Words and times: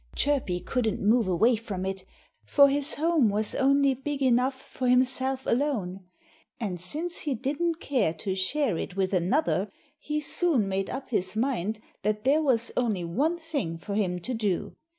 Chirpy 0.15 0.59
couldn't 0.61 0.99
move 0.99 1.27
away 1.27 1.55
from 1.55 1.85
it, 1.85 2.05
for 2.43 2.69
his 2.69 2.95
home 2.95 3.29
was 3.29 3.53
only 3.53 3.93
big 3.93 4.23
enough 4.23 4.55
for 4.55 4.87
himself 4.87 5.45
alone. 5.45 6.07
And 6.59 6.79
since 6.81 7.19
he 7.19 7.35
didn't 7.35 7.75
care 7.79 8.11
to 8.15 8.33
share 8.33 8.79
it 8.79 8.95
with 8.95 9.13
another, 9.13 9.71
he 9.99 10.19
soon 10.19 10.67
made 10.67 10.89
up 10.89 11.11
his 11.11 11.35
mind 11.35 11.79
that 12.01 12.23
there 12.23 12.41
was 12.41 12.71
only 12.75 13.03
one 13.03 13.37
thing 13.37 13.77
for 13.77 13.93
him 13.93 14.17
to 14.21 14.33
do. 14.33 14.73